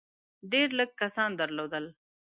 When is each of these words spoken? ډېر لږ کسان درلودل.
ډېر 0.51 0.67
لږ 0.79 0.89
کسان 1.01 1.29
درلودل. 1.39 1.85